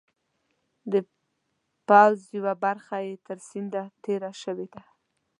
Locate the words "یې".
3.05-3.13